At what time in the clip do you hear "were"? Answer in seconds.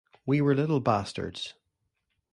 0.41-0.55